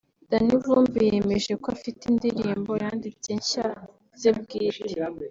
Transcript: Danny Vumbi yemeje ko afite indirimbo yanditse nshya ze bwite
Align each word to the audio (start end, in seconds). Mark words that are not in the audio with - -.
Danny 0.29 0.53
Vumbi 0.63 0.99
yemeje 1.11 1.51
ko 1.61 1.67
afite 1.75 2.01
indirimbo 2.11 2.71
yanditse 2.83 3.29
nshya 3.39 3.67
ze 4.19 4.31
bwite 4.39 4.95